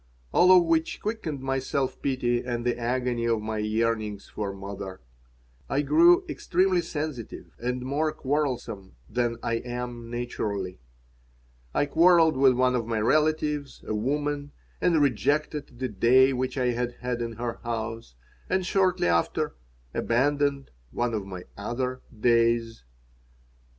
[0.33, 4.99] All of which quickened my self pity and the agony of my yearnings for mother.
[5.69, 10.79] I grew extremely sensitive and more quarrelsome than I am naturally.
[11.71, 16.71] I quarreled with one of my relatives, a woman, and rejected the "day" which I
[16.71, 18.15] had had in her house,
[18.49, 19.53] and shortly after
[19.93, 22.85] abandoned one of my other "days."